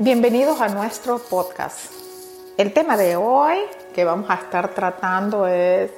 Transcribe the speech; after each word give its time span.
Bienvenidos 0.00 0.60
a 0.60 0.68
nuestro 0.68 1.20
podcast. 1.20 1.92
El 2.56 2.72
tema 2.72 2.96
de 2.96 3.14
hoy 3.14 3.58
que 3.94 4.04
vamos 4.04 4.28
a 4.28 4.34
estar 4.34 4.74
tratando 4.74 5.46
es 5.46 5.92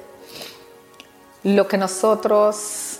lo 1.43 1.67
que 1.67 1.79
nosotros 1.79 2.99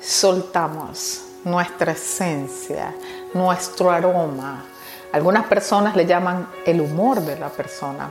soltamos, 0.00 1.22
nuestra 1.44 1.92
esencia, 1.92 2.94
nuestro 3.34 3.90
aroma. 3.90 4.64
Algunas 5.12 5.44
personas 5.44 5.94
le 5.94 6.06
llaman 6.06 6.48
el 6.64 6.80
humor 6.80 7.20
de 7.20 7.38
la 7.38 7.50
persona. 7.50 8.10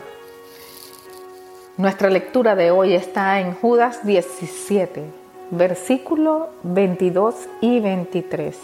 Nuestra 1.75 2.11
lectura 2.11 2.53
de 2.53 2.69
hoy 2.69 2.93
está 2.93 3.39
en 3.39 3.55
Judas 3.55 4.05
17, 4.05 5.05
versículo 5.49 6.49
22 6.61 7.35
y 7.61 7.79
23. 7.79 8.55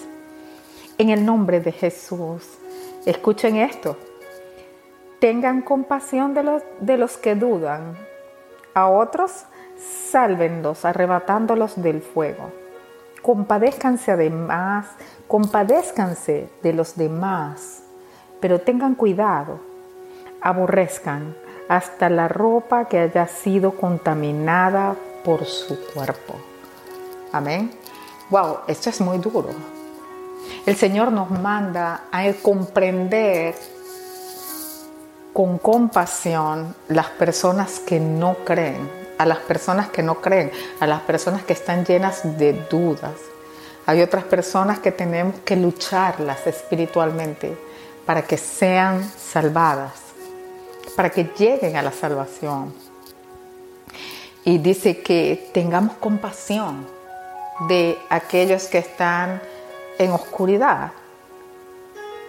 En 1.00 1.10
el 1.10 1.26
nombre 1.26 1.60
de 1.60 1.72
Jesús 1.72 2.44
Escuchen 3.06 3.58
esto. 3.58 3.98
Tengan 5.20 5.62
compasión 5.62 6.34
de 6.34 6.44
los, 6.44 6.64
de 6.80 6.98
los 6.98 7.18
que 7.18 7.36
dudan. 7.36 7.96
A 8.74 8.88
otros, 8.88 9.46
sálvenlos 10.10 10.86
arrebatándolos 10.86 11.82
del 11.82 12.02
fuego. 12.02 12.52
Compadézcanse 13.22 14.12
además, 14.12 14.88
compadézcanse 15.28 16.50
de 16.64 16.74
los 16.74 16.96
demás, 16.96 17.84
pero 18.40 18.62
tengan 18.62 18.96
cuidado. 18.96 19.60
Aborrezcan 20.42 21.36
hasta 21.68 22.10
la 22.10 22.28
ropa 22.28 22.86
que 22.86 23.00
haya 23.00 23.28
sido 23.28 23.72
contaminada 23.72 24.96
por 25.24 25.46
su 25.46 25.80
cuerpo. 25.94 26.36
Amén. 27.32 27.72
Wow, 28.30 28.60
esto 28.68 28.90
es 28.90 29.00
muy 29.02 29.18
duro. 29.20 29.75
El 30.66 30.76
Señor 30.76 31.12
nos 31.12 31.30
manda 31.30 32.06
a 32.12 32.32
comprender 32.42 33.56
con 35.34 35.58
compasión 35.58 36.74
las 36.88 37.08
personas 37.08 37.80
que 37.80 38.00
no 38.00 38.38
creen, 38.46 38.90
a 39.18 39.26
las 39.26 39.40
personas 39.40 39.90
que 39.90 40.02
no 40.02 40.22
creen, 40.22 40.52
a 40.80 40.88
las 40.88 41.02
personas 41.02 41.44
que 41.44 41.54
están 41.54 41.86
llenas 41.86 42.38
de 42.38 42.54
dudas. 42.70 43.14
Hay 43.86 44.02
otras 44.02 44.24
personas 44.24 44.80
que 44.80 44.92
tenemos 44.92 45.36
que 45.46 45.56
lucharlas 45.56 46.48
espiritualmente 46.48 47.56
para 48.06 48.22
que 48.22 48.38
sean 48.38 49.04
salvadas, 49.04 49.92
para 50.96 51.10
que 51.10 51.30
lleguen 51.38 51.76
a 51.76 51.82
la 51.82 51.92
salvación. 51.92 52.74
Y 54.44 54.58
dice 54.60 55.02
que 55.02 55.50
tengamos 55.54 55.98
compasión 55.98 56.88
de 57.68 57.98
aquellos 58.10 58.68
que 58.68 58.78
están 58.78 59.42
en 59.98 60.12
oscuridad. 60.12 60.92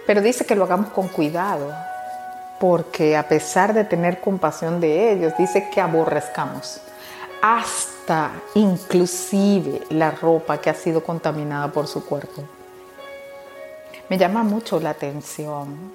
Pero 0.05 0.21
dice 0.21 0.45
que 0.45 0.55
lo 0.55 0.63
hagamos 0.63 0.89
con 0.89 1.07
cuidado, 1.07 1.73
porque 2.59 3.17
a 3.17 3.27
pesar 3.27 3.73
de 3.73 3.83
tener 3.83 4.21
compasión 4.21 4.79
de 4.79 5.11
ellos, 5.11 5.33
dice 5.37 5.69
que 5.69 5.81
aborrezcamos 5.81 6.81
hasta 7.41 8.31
inclusive 8.55 9.81
la 9.89 10.11
ropa 10.11 10.59
que 10.59 10.69
ha 10.69 10.73
sido 10.73 11.03
contaminada 11.03 11.71
por 11.71 11.87
su 11.87 12.05
cuerpo. 12.05 12.43
Me 14.09 14.17
llama 14.17 14.43
mucho 14.43 14.79
la 14.79 14.91
atención. 14.91 15.91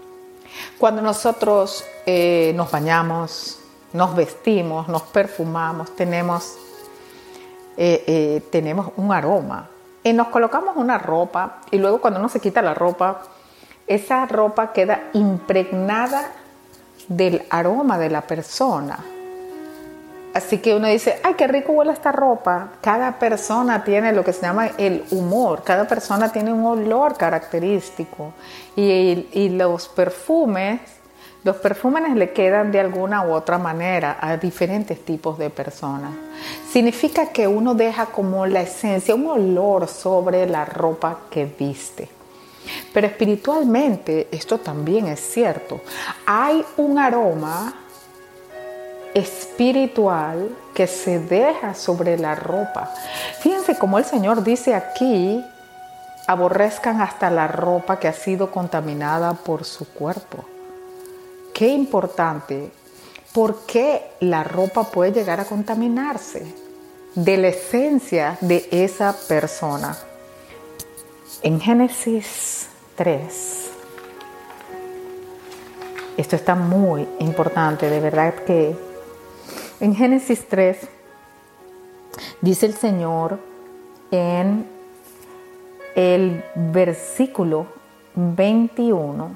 Cuando 0.78 1.00
nosotros 1.00 1.84
eh, 2.04 2.52
nos 2.54 2.70
bañamos, 2.70 3.58
nos 3.92 4.14
vestimos, 4.14 4.88
nos 4.88 5.02
perfumamos, 5.02 5.96
tenemos, 5.96 6.56
eh, 7.76 8.04
eh, 8.06 8.42
tenemos 8.50 8.90
un 8.96 9.12
aroma 9.12 9.71
y 10.04 10.12
nos 10.12 10.28
colocamos 10.28 10.76
una 10.76 10.98
ropa 10.98 11.58
y 11.70 11.78
luego 11.78 12.00
cuando 12.00 12.18
uno 12.20 12.28
se 12.28 12.40
quita 12.40 12.62
la 12.62 12.74
ropa, 12.74 13.22
esa 13.86 14.26
ropa 14.26 14.72
queda 14.72 15.04
impregnada 15.12 16.30
del 17.08 17.42
aroma 17.50 17.98
de 17.98 18.10
la 18.10 18.22
persona. 18.22 18.98
Así 20.34 20.58
que 20.58 20.74
uno 20.74 20.88
dice, 20.88 21.20
ay, 21.22 21.34
qué 21.34 21.46
rico 21.46 21.72
huele 21.72 21.92
esta 21.92 22.10
ropa. 22.10 22.70
Cada 22.80 23.18
persona 23.18 23.84
tiene 23.84 24.12
lo 24.12 24.24
que 24.24 24.32
se 24.32 24.42
llama 24.42 24.68
el 24.78 25.04
humor, 25.10 25.62
cada 25.62 25.86
persona 25.86 26.32
tiene 26.32 26.52
un 26.52 26.64
olor 26.64 27.18
característico. 27.18 28.32
Y, 28.74 29.28
y 29.32 29.50
los 29.50 29.88
perfumes 29.88 30.80
los 31.44 31.56
perfumes 31.56 32.14
le 32.14 32.32
quedan 32.32 32.70
de 32.70 32.78
alguna 32.78 33.26
u 33.26 33.32
otra 33.32 33.58
manera 33.58 34.18
a 34.20 34.36
diferentes 34.36 35.04
tipos 35.04 35.38
de 35.38 35.50
personas. 35.50 36.12
Significa 36.70 37.26
que 37.26 37.48
uno 37.48 37.74
deja 37.74 38.06
como 38.06 38.46
la 38.46 38.62
esencia, 38.62 39.14
un 39.14 39.26
olor 39.26 39.88
sobre 39.88 40.46
la 40.46 40.64
ropa 40.64 41.20
que 41.30 41.44
viste. 41.46 42.08
Pero 42.92 43.08
espiritualmente 43.08 44.28
esto 44.30 44.58
también 44.58 45.08
es 45.08 45.18
cierto. 45.18 45.80
Hay 46.26 46.64
un 46.76 46.98
aroma 46.98 47.74
espiritual 49.12 50.56
que 50.72 50.86
se 50.86 51.18
deja 51.18 51.74
sobre 51.74 52.16
la 52.18 52.36
ropa. 52.36 52.94
Fíjense 53.40 53.76
cómo 53.76 53.98
el 53.98 54.04
Señor 54.04 54.44
dice 54.44 54.74
aquí, 54.76 55.44
aborrezcan 56.28 57.00
hasta 57.00 57.30
la 57.30 57.48
ropa 57.48 57.98
que 57.98 58.06
ha 58.06 58.12
sido 58.12 58.52
contaminada 58.52 59.34
por 59.34 59.64
su 59.64 59.86
cuerpo. 59.88 60.44
Qué 61.54 61.68
importante, 61.68 62.70
¿por 63.32 63.66
qué 63.66 64.02
la 64.20 64.42
ropa 64.42 64.84
puede 64.84 65.12
llegar 65.12 65.40
a 65.40 65.44
contaminarse 65.44 66.54
de 67.14 67.36
la 67.36 67.48
esencia 67.48 68.38
de 68.40 68.66
esa 68.70 69.14
persona? 69.28 69.96
En 71.42 71.60
Génesis 71.60 72.68
3, 72.96 73.70
esto 76.16 76.36
está 76.36 76.54
muy 76.54 77.06
importante, 77.18 77.90
de 77.90 78.00
verdad 78.00 78.34
que 78.46 78.76
en 79.80 79.94
Génesis 79.94 80.46
3 80.48 80.78
dice 82.40 82.66
el 82.66 82.74
Señor 82.74 83.38
en 84.10 84.66
el 85.94 86.44
versículo 86.54 87.66
21, 88.14 89.30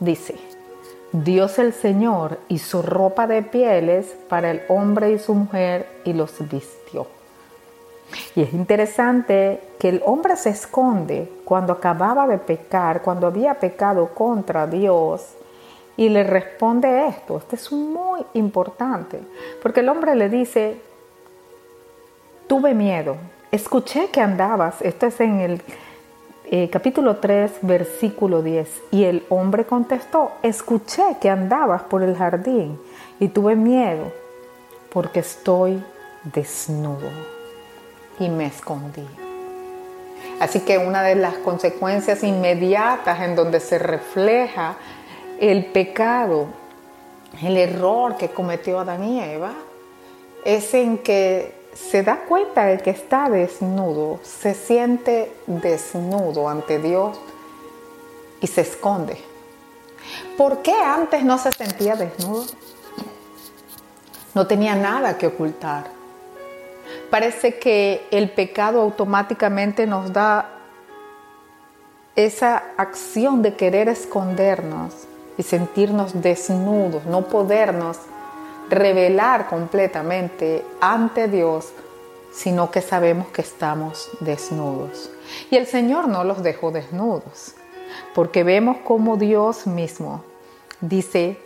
dice, 0.00 0.36
Dios 1.12 1.58
el 1.58 1.74
Señor 1.74 2.38
hizo 2.48 2.80
ropa 2.80 3.26
de 3.26 3.42
pieles 3.42 4.16
para 4.30 4.50
el 4.50 4.62
hombre 4.68 5.12
y 5.12 5.18
su 5.18 5.34
mujer 5.34 5.86
y 6.04 6.14
los 6.14 6.38
vistió. 6.48 7.06
Y 8.34 8.42
es 8.42 8.52
interesante 8.54 9.60
que 9.78 9.90
el 9.90 10.02
hombre 10.06 10.36
se 10.36 10.50
esconde 10.50 11.30
cuando 11.44 11.74
acababa 11.74 12.26
de 12.26 12.38
pecar, 12.38 13.02
cuando 13.02 13.26
había 13.26 13.54
pecado 13.54 14.08
contra 14.14 14.66
Dios, 14.66 15.34
y 15.98 16.08
le 16.08 16.24
responde 16.24 17.08
esto. 17.08 17.36
Esto 17.36 17.56
es 17.56 17.70
muy 17.72 18.24
importante, 18.32 19.20
porque 19.62 19.80
el 19.80 19.90
hombre 19.90 20.14
le 20.14 20.30
dice, 20.30 20.80
tuve 22.46 22.72
miedo, 22.72 23.16
escuché 23.50 24.08
que 24.08 24.22
andabas, 24.22 24.80
esto 24.80 25.06
es 25.06 25.20
en 25.20 25.40
el 25.40 25.62
eh, 26.54 26.68
capítulo 26.68 27.16
3, 27.16 27.60
versículo 27.62 28.42
10. 28.42 28.68
Y 28.90 29.04
el 29.04 29.24
hombre 29.30 29.64
contestó, 29.64 30.32
escuché 30.42 31.16
que 31.18 31.30
andabas 31.30 31.84
por 31.84 32.02
el 32.02 32.14
jardín 32.14 32.78
y 33.18 33.28
tuve 33.28 33.56
miedo 33.56 34.12
porque 34.92 35.20
estoy 35.20 35.82
desnudo 36.24 37.08
y 38.18 38.28
me 38.28 38.44
escondí. 38.44 39.06
Así 40.40 40.60
que 40.60 40.76
una 40.76 41.02
de 41.02 41.14
las 41.14 41.36
consecuencias 41.36 42.22
inmediatas 42.22 43.22
en 43.22 43.34
donde 43.34 43.58
se 43.58 43.78
refleja 43.78 44.76
el 45.40 45.64
pecado, 45.64 46.48
el 47.42 47.56
error 47.56 48.18
que 48.18 48.28
cometió 48.28 48.80
Adán 48.80 49.04
y 49.04 49.22
Eva, 49.22 49.54
es 50.44 50.74
en 50.74 50.98
que 50.98 51.61
se 51.74 52.02
da 52.02 52.20
cuenta 52.28 52.66
de 52.66 52.78
que 52.78 52.90
está 52.90 53.28
desnudo, 53.28 54.20
se 54.22 54.54
siente 54.54 55.32
desnudo 55.46 56.48
ante 56.48 56.78
Dios 56.78 57.18
y 58.40 58.46
se 58.46 58.60
esconde. 58.62 59.16
¿Por 60.36 60.62
qué 60.62 60.74
antes 60.74 61.24
no 61.24 61.38
se 61.38 61.52
sentía 61.52 61.96
desnudo? 61.96 62.44
No 64.34 64.46
tenía 64.46 64.74
nada 64.74 65.16
que 65.16 65.28
ocultar. 65.28 65.90
Parece 67.10 67.58
que 67.58 68.06
el 68.10 68.30
pecado 68.30 68.80
automáticamente 68.80 69.86
nos 69.86 70.12
da 70.12 70.48
esa 72.16 72.62
acción 72.76 73.42
de 73.42 73.54
querer 73.54 73.88
escondernos 73.88 74.94
y 75.38 75.42
sentirnos 75.42 76.20
desnudos, 76.20 77.04
no 77.06 77.26
podernos 77.26 77.98
revelar 78.68 79.48
completamente 79.48 80.64
ante 80.80 81.28
Dios, 81.28 81.72
sino 82.32 82.70
que 82.70 82.80
sabemos 82.80 83.28
que 83.28 83.42
estamos 83.42 84.10
desnudos. 84.20 85.10
Y 85.50 85.56
el 85.56 85.66
Señor 85.66 86.08
no 86.08 86.24
los 86.24 86.42
dejó 86.42 86.70
desnudos, 86.70 87.54
porque 88.14 88.44
vemos 88.44 88.78
como 88.84 89.16
Dios 89.16 89.66
mismo 89.66 90.24
dice, 90.82 91.38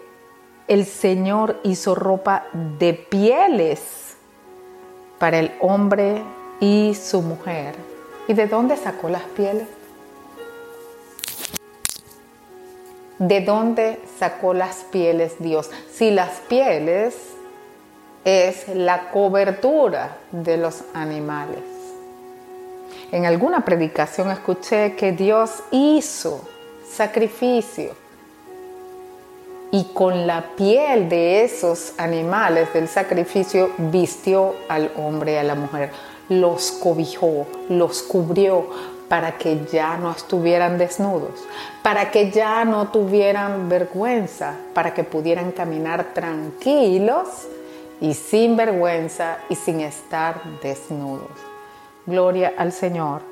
el 0.66 0.84
Señor 0.84 1.60
hizo 1.62 1.94
ropa 1.94 2.46
de 2.78 2.94
pieles 2.94 4.16
para 5.19 5.38
el 5.38 5.52
hombre 5.60 6.22
y 6.58 6.94
su 6.94 7.22
mujer. 7.22 7.76
¿Y 8.26 8.34
de 8.34 8.48
dónde 8.48 8.76
sacó 8.76 9.08
las 9.08 9.22
pieles? 9.22 9.69
¿De 13.18 13.40
dónde 13.40 13.98
sacó 14.18 14.52
las 14.52 14.84
pieles 14.90 15.36
Dios? 15.38 15.70
Si 15.90 16.10
las 16.10 16.40
pieles 16.48 17.16
es 18.24 18.68
la 18.68 19.10
cobertura 19.10 20.18
de 20.32 20.56
los 20.56 20.82
animales. 20.92 21.60
En 23.12 23.24
alguna 23.24 23.64
predicación 23.64 24.30
escuché 24.30 24.96
que 24.96 25.12
Dios 25.12 25.62
hizo 25.70 26.46
sacrificio 26.90 27.94
y 29.70 29.84
con 29.94 30.26
la 30.26 30.56
piel 30.56 31.08
de 31.08 31.44
esos 31.44 31.94
animales 31.98 32.72
del 32.72 32.88
sacrificio 32.88 33.70
vistió 33.78 34.54
al 34.69 34.90
hombre 34.96 35.34
y 35.34 35.36
a 35.36 35.42
la 35.42 35.54
mujer, 35.54 35.90
los 36.28 36.72
cobijó, 36.72 37.46
los 37.69 38.02
cubrió 38.02 38.69
para 39.08 39.38
que 39.38 39.64
ya 39.67 39.97
no 39.97 40.11
estuvieran 40.11 40.79
desnudos, 40.79 41.44
para 41.82 42.11
que 42.11 42.31
ya 42.31 42.64
no 42.64 42.88
tuvieran 42.88 43.69
vergüenza, 43.69 44.55
para 44.75 44.94
que 44.94 45.05
pudieran 45.05 45.53
caminar 45.53 46.12
tranquilos 46.14 47.47
y 48.00 48.14
sin 48.14 48.56
vergüenza 48.56 49.38
y 49.49 49.55
sin 49.55 49.81
estar 49.81 50.43
desnudos. 50.62 51.31
Gloria 52.06 52.53
al 52.56 52.73
Señor. 52.73 53.23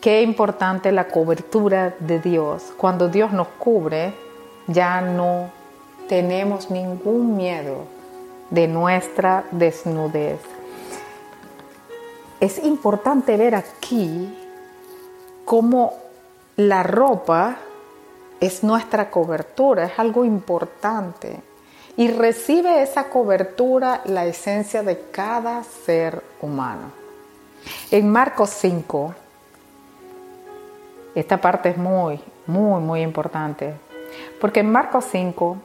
Qué 0.00 0.22
importante 0.22 0.92
la 0.92 1.08
cobertura 1.08 1.94
de 1.98 2.20
Dios. 2.20 2.72
Cuando 2.76 3.08
Dios 3.08 3.32
nos 3.32 3.48
cubre, 3.48 4.12
ya 4.68 5.00
no 5.00 5.50
tenemos 6.08 6.70
ningún 6.70 7.36
miedo 7.36 7.84
de 8.50 8.68
nuestra 8.68 9.44
desnudez. 9.50 10.40
Es 12.40 12.62
importante 12.62 13.36
ver 13.36 13.56
aquí 13.56 14.32
cómo 15.48 15.94
la 16.56 16.82
ropa 16.82 17.56
es 18.38 18.62
nuestra 18.62 19.10
cobertura, 19.10 19.86
es 19.86 19.98
algo 19.98 20.26
importante. 20.26 21.40
Y 21.96 22.10
recibe 22.10 22.82
esa 22.82 23.04
cobertura 23.04 24.02
la 24.04 24.26
esencia 24.26 24.82
de 24.82 25.00
cada 25.10 25.64
ser 25.64 26.22
humano. 26.42 26.90
En 27.90 28.12
Marcos 28.12 28.50
5, 28.50 29.14
esta 31.14 31.38
parte 31.38 31.70
es 31.70 31.78
muy, 31.78 32.20
muy, 32.46 32.82
muy 32.82 33.00
importante. 33.00 33.72
Porque 34.42 34.60
en 34.60 34.70
Marcos 34.70 35.06
5 35.10 35.56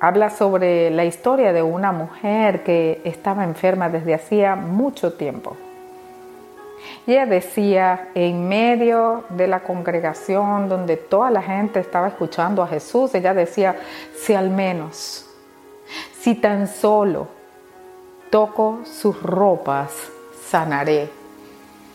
habla 0.00 0.28
sobre 0.28 0.90
la 0.90 1.04
historia 1.04 1.52
de 1.52 1.62
una 1.62 1.92
mujer 1.92 2.64
que 2.64 3.00
estaba 3.04 3.44
enferma 3.44 3.88
desde 3.88 4.12
hacía 4.12 4.56
mucho 4.56 5.12
tiempo. 5.12 5.56
Ella 7.06 7.26
decía, 7.26 8.10
en 8.14 8.48
medio 8.48 9.24
de 9.30 9.46
la 9.46 9.60
congregación 9.60 10.68
donde 10.68 10.96
toda 10.96 11.30
la 11.30 11.42
gente 11.42 11.80
estaba 11.80 12.08
escuchando 12.08 12.62
a 12.62 12.68
Jesús, 12.68 13.14
ella 13.14 13.34
decía, 13.34 13.76
si 14.14 14.34
al 14.34 14.50
menos, 14.50 15.26
si 16.20 16.34
tan 16.34 16.68
solo 16.68 17.28
toco 18.30 18.80
sus 18.84 19.20
ropas, 19.22 19.92
sanaré. 20.48 21.10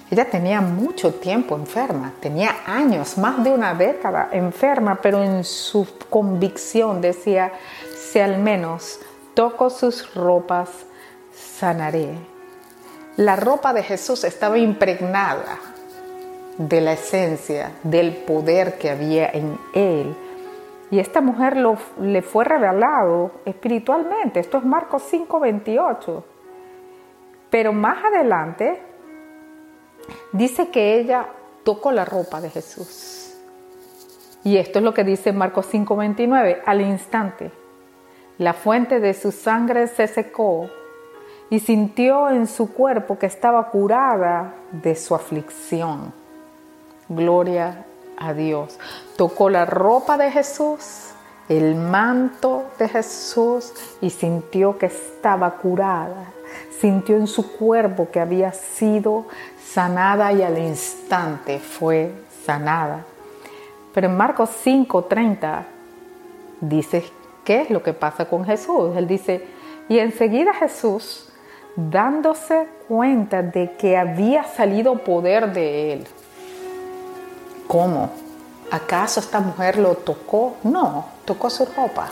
Ella 0.10 0.30
tenía 0.30 0.62
mucho 0.62 1.16
tiempo 1.16 1.56
enferma, 1.56 2.14
tenía 2.22 2.56
años, 2.66 3.18
más 3.18 3.44
de 3.44 3.52
una 3.52 3.74
década 3.74 4.30
enferma, 4.32 5.00
pero 5.02 5.22
en 5.22 5.44
su 5.44 5.86
convicción 6.10 7.02
decía, 7.02 7.52
si 8.12 8.20
al 8.20 8.38
menos 8.38 9.00
toco 9.34 9.70
sus 9.70 10.14
ropas, 10.14 10.70
sanaré. 11.34 12.37
La 13.18 13.36
ropa 13.36 13.74
de 13.74 13.82
Jesús 13.82 14.24
estaba 14.24 14.60
impregnada 14.60 15.58
de 16.60 16.82
la 16.82 16.94
esencia, 16.94 17.72
del 17.82 18.16
poder 18.16 18.78
que 18.78 18.92
había 18.92 19.28
en 19.30 19.58
él. 19.74 20.16
Y 20.92 21.00
esta 21.00 21.20
mujer 21.20 21.58
lo, 21.58 21.78
le 22.00 22.22
fue 22.22 22.46
revelado 22.46 23.32
espiritualmente. 23.44 24.40
Esto 24.40 24.60
es 24.60 24.66
Marcos 24.66 25.02
5:28. 25.12 26.24
Pero 27.50 27.74
más 27.74 28.06
adelante 28.06 28.80
dice 30.32 30.70
que 30.70 31.00
ella 31.00 31.26
tocó 31.64 31.92
la 31.92 32.06
ropa 32.06 32.40
de 32.40 32.52
Jesús. 32.52 33.36
Y 34.44 34.58
esto 34.58 34.78
es 34.78 34.86
lo 34.86 34.94
que 34.94 35.04
dice 35.04 35.34
Marcos 35.34 35.66
5:29. 35.74 36.62
Al 36.64 36.82
instante, 36.82 37.52
la 38.38 38.54
fuente 38.54 39.00
de 39.00 39.16
su 39.16 39.32
sangre 39.32 39.88
se 39.88 40.06
secó 40.06 40.70
y 41.50 41.60
sintió 41.60 42.30
en 42.30 42.48
su 42.48 42.74
cuerpo 42.74 43.18
que 43.18 43.26
estaba 43.26 43.70
curada 43.70 44.54
de 44.72 44.96
su 44.96 45.16
aflicción. 45.16 46.14
Gloria 47.08 47.86
a 48.18 48.34
Dios. 48.34 48.78
Tocó 49.16 49.50
la 49.50 49.66
ropa 49.66 50.18
de 50.18 50.30
Jesús, 50.32 51.12
el 51.48 51.76
manto 51.76 52.66
de 52.78 52.90
Jesús 52.90 53.74
y 54.02 54.10
sintió 54.10 54.78
que 54.78 54.88
estaba 54.88 55.52
curada. 55.52 56.32
Sintió 56.80 57.16
en 57.16 57.28
su 57.28 57.58
cuerpo 57.58 58.10
que 58.12 58.20
había 58.20 58.52
sido 58.52 59.26
sanada 59.64 60.34
y 60.34 60.44
al 60.44 60.58
instante 60.58 61.60
fue 61.60 62.12
sanada. 62.46 63.06
Pero 63.94 64.08
en 64.08 64.18
Marcos 64.18 64.50
5:30 64.66 65.64
dice, 66.62 67.06
¿qué 67.46 67.62
es 67.62 67.70
lo 67.70 67.82
que 67.82 67.94
pasa 67.94 68.26
con 68.26 68.44
Jesús? 68.44 68.96
Él 68.98 69.08
dice, 69.08 69.48
y 69.90 70.00
enseguida 70.00 70.54
Jesús 70.54 71.27
dándose 71.78 72.68
cuenta 72.88 73.44
de 73.44 73.74
que 73.78 73.96
había 73.96 74.44
salido 74.44 74.98
poder 74.98 75.54
de 75.54 75.94
él. 75.94 76.08
¿Cómo? 77.68 78.10
¿Acaso 78.72 79.20
esta 79.20 79.40
mujer 79.40 79.78
lo 79.78 79.96
tocó? 79.96 80.58
No, 80.64 81.06
tocó 81.24 81.50
su 81.50 81.66
ropa. 81.66 82.10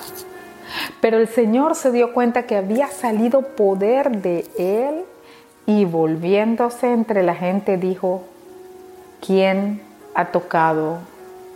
Pero 1.02 1.18
el 1.18 1.28
Señor 1.28 1.76
se 1.76 1.92
dio 1.92 2.14
cuenta 2.14 2.44
que 2.44 2.56
había 2.56 2.88
salido 2.88 3.42
poder 3.42 4.22
de 4.22 4.48
él 4.58 5.04
y 5.66 5.86
volviéndose 5.86 6.92
entre 6.92 7.24
la 7.24 7.34
gente 7.34 7.78
dijo, 7.78 8.24
¿quién 9.26 9.82
ha 10.14 10.26
tocado 10.26 11.00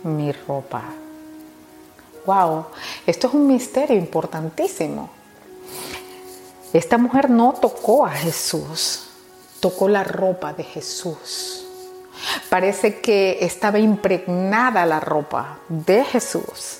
mi 0.02 0.32
ropa? 0.32 0.82
Wow, 2.26 2.66
esto 3.06 3.28
es 3.28 3.34
un 3.34 3.46
misterio 3.46 3.96
importantísimo. 3.96 5.19
Esta 6.72 6.98
mujer 6.98 7.30
no 7.30 7.52
tocó 7.54 8.06
a 8.06 8.10
Jesús, 8.10 9.08
tocó 9.58 9.88
la 9.88 10.04
ropa 10.04 10.52
de 10.52 10.62
Jesús. 10.62 11.66
Parece 12.48 13.00
que 13.00 13.38
estaba 13.40 13.78
impregnada 13.78 14.86
la 14.86 15.00
ropa 15.00 15.58
de 15.68 16.04
Jesús 16.04 16.78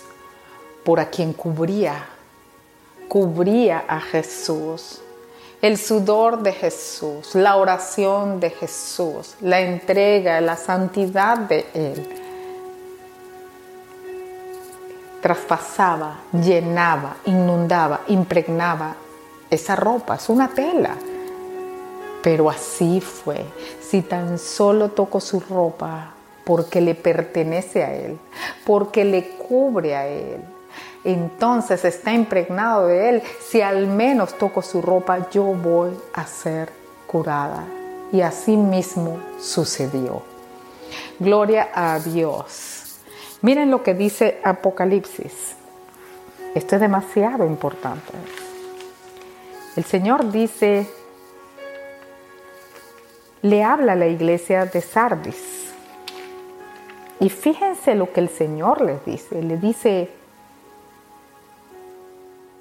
por 0.84 1.00
a 1.00 1.10
quien 1.10 1.32
cubría, 1.32 2.06
cubría 3.08 3.84
a 3.88 4.00
Jesús. 4.00 5.00
El 5.60 5.76
sudor 5.76 6.42
de 6.42 6.52
Jesús, 6.52 7.34
la 7.34 7.56
oración 7.56 8.40
de 8.40 8.50
Jesús, 8.50 9.34
la 9.40 9.60
entrega, 9.60 10.40
la 10.40 10.56
santidad 10.56 11.36
de 11.36 11.66
Él 11.74 12.20
traspasaba, 15.20 16.20
llenaba, 16.32 17.16
inundaba, 17.26 18.00
impregnaba 18.08 18.96
esa 19.50 19.76
ropa, 19.76 20.14
es 20.16 20.28
una 20.28 20.48
tela. 20.48 20.96
Pero 22.22 22.50
así 22.50 23.00
fue. 23.00 23.44
Si 23.80 24.02
tan 24.02 24.38
solo 24.38 24.90
toco 24.90 25.20
su 25.20 25.40
ropa 25.40 26.14
porque 26.44 26.80
le 26.80 26.94
pertenece 26.94 27.82
a 27.82 27.94
Él, 27.94 28.18
porque 28.64 29.04
le 29.04 29.28
cubre 29.36 29.96
a 29.96 30.06
Él, 30.06 30.40
entonces 31.04 31.84
está 31.84 32.12
impregnado 32.12 32.86
de 32.86 33.08
Él. 33.08 33.22
Si 33.48 33.60
al 33.60 33.86
menos 33.86 34.36
toco 34.36 34.62
su 34.62 34.82
ropa, 34.82 35.30
yo 35.30 35.44
voy 35.44 35.90
a 36.14 36.26
ser 36.26 36.70
curada. 37.06 37.64
Y 38.12 38.20
así 38.20 38.56
mismo 38.56 39.20
sucedió. 39.40 40.22
Gloria 41.18 41.68
a 41.74 41.98
Dios. 41.98 42.98
Miren 43.42 43.70
lo 43.70 43.82
que 43.82 43.94
dice 43.94 44.40
Apocalipsis. 44.44 45.54
Esto 46.54 46.74
es 46.74 46.80
demasiado 46.80 47.46
importante. 47.46 48.12
El 49.76 49.84
Señor 49.84 50.32
dice, 50.32 50.88
le 53.42 53.62
habla 53.62 53.92
a 53.92 53.96
la 53.96 54.08
iglesia 54.08 54.66
de 54.66 54.80
Sardis. 54.80 55.72
Y 57.20 57.28
fíjense 57.28 57.94
lo 57.94 58.12
que 58.12 58.20
el 58.20 58.28
Señor 58.28 58.80
les 58.80 59.04
dice. 59.04 59.42
Le 59.42 59.58
dice, 59.58 60.10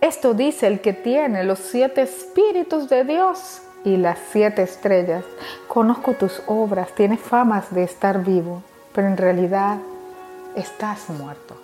esto 0.02 0.34
dice 0.34 0.68
el 0.68 0.82
que 0.82 0.94
tiene 0.94 1.44
los 1.44 1.60
siete 1.60 2.02
espíritus 2.04 2.90
de 2.90 3.04
Dios 3.04 3.62
y 3.84 3.98
las 3.98 4.20
siete 4.32 4.62
estrellas. 4.62 5.26
Conozco 5.68 6.14
tus 6.14 6.42
obras, 6.46 6.94
tienes 6.94 7.20
famas 7.20 7.74
de 7.74 7.84
estar 7.84 8.24
vivo, 8.24 8.62
pero 8.94 9.08
en 9.08 9.18
realidad 9.18 9.80
estás 10.56 11.10
muerto. 11.10 11.56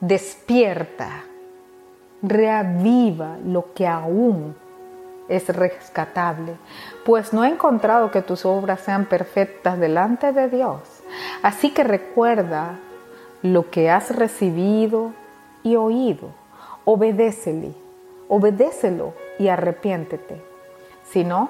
Despierta 0.00 1.24
reaviva 2.22 3.36
lo 3.44 3.72
que 3.74 3.86
aún 3.86 4.54
es 5.28 5.48
rescatable, 5.48 6.56
pues 7.04 7.32
no 7.32 7.44
he 7.44 7.48
encontrado 7.48 8.10
que 8.10 8.22
tus 8.22 8.44
obras 8.44 8.80
sean 8.80 9.06
perfectas 9.06 9.78
delante 9.78 10.32
de 10.32 10.48
Dios. 10.48 10.80
Así 11.42 11.70
que 11.70 11.84
recuerda 11.84 12.78
lo 13.42 13.70
que 13.70 13.90
has 13.90 14.14
recibido 14.14 15.12
y 15.62 15.76
oído. 15.76 16.28
Obedécele, 16.84 17.72
obedécelo 18.28 19.14
y 19.38 19.48
arrepiéntete. 19.48 20.42
Si 21.04 21.24
no, 21.24 21.48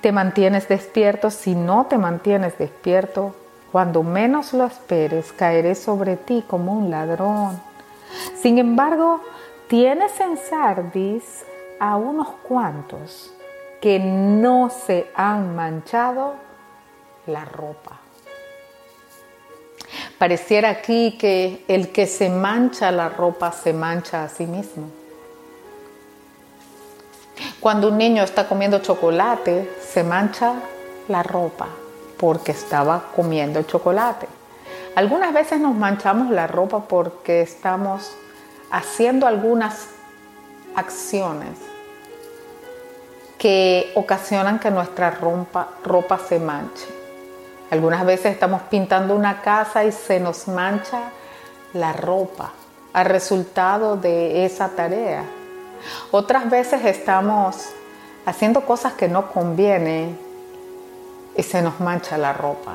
te 0.00 0.12
mantienes 0.12 0.68
despierto. 0.68 1.30
Si 1.30 1.54
no 1.54 1.86
te 1.86 1.98
mantienes 1.98 2.56
despierto, 2.58 3.34
cuando 3.72 4.02
menos 4.02 4.52
lo 4.52 4.64
esperes, 4.64 5.32
caeré 5.32 5.74
sobre 5.74 6.16
ti 6.16 6.44
como 6.46 6.72
un 6.72 6.90
ladrón. 6.90 7.67
Sin 8.40 8.58
embargo, 8.58 9.20
tienes 9.68 10.18
en 10.20 10.36
Sardis 10.36 11.44
a 11.78 11.96
unos 11.96 12.28
cuantos 12.42 13.32
que 13.80 13.98
no 13.98 14.70
se 14.70 15.10
han 15.14 15.54
manchado 15.54 16.34
la 17.26 17.44
ropa. 17.44 18.00
Pareciera 20.18 20.70
aquí 20.70 21.16
que 21.16 21.64
el 21.68 21.92
que 21.92 22.06
se 22.06 22.28
mancha 22.28 22.90
la 22.90 23.08
ropa 23.08 23.52
se 23.52 23.72
mancha 23.72 24.24
a 24.24 24.28
sí 24.28 24.46
mismo. 24.46 24.90
Cuando 27.60 27.88
un 27.88 27.98
niño 27.98 28.24
está 28.24 28.48
comiendo 28.48 28.80
chocolate, 28.80 29.70
se 29.80 30.02
mancha 30.02 30.54
la 31.08 31.22
ropa 31.22 31.68
porque 32.16 32.52
estaba 32.52 33.10
comiendo 33.14 33.62
chocolate. 33.62 34.37
Algunas 34.94 35.32
veces 35.32 35.60
nos 35.60 35.74
manchamos 35.74 36.30
la 36.30 36.46
ropa 36.46 36.84
porque 36.88 37.42
estamos 37.42 38.10
haciendo 38.70 39.26
algunas 39.26 39.88
acciones 40.74 41.50
que 43.38 43.92
ocasionan 43.94 44.58
que 44.58 44.70
nuestra 44.70 45.10
ropa, 45.10 46.18
se 46.28 46.40
manche. 46.40 46.86
Algunas 47.70 48.04
veces 48.04 48.32
estamos 48.32 48.62
pintando 48.62 49.14
una 49.14 49.40
casa 49.42 49.84
y 49.84 49.92
se 49.92 50.18
nos 50.18 50.48
mancha 50.48 51.10
la 51.74 51.92
ropa 51.92 52.52
al 52.92 53.06
resultado 53.06 53.96
de 53.96 54.44
esa 54.44 54.70
tarea. 54.70 55.22
Otras 56.10 56.50
veces 56.50 56.84
estamos 56.84 57.68
haciendo 58.26 58.62
cosas 58.62 58.94
que 58.94 59.06
no 59.06 59.30
convienen 59.30 60.18
y 61.36 61.42
se 61.42 61.62
nos 61.62 61.78
mancha 61.78 62.18
la 62.18 62.32
ropa. 62.32 62.74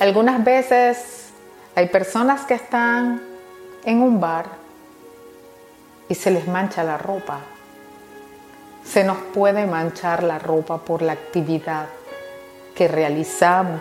Algunas 0.00 0.42
veces 0.44 1.30
hay 1.74 1.88
personas 1.88 2.42
que 2.42 2.54
están 2.54 3.20
en 3.84 4.02
un 4.02 4.20
bar 4.20 4.46
y 6.08 6.14
se 6.14 6.30
les 6.30 6.46
mancha 6.46 6.84
la 6.84 6.98
ropa. 6.98 7.40
Se 8.84 9.04
nos 9.04 9.16
puede 9.32 9.66
manchar 9.66 10.22
la 10.22 10.38
ropa 10.38 10.78
por 10.78 11.02
la 11.02 11.12
actividad 11.12 11.86
que 12.74 12.88
realizamos. 12.88 13.80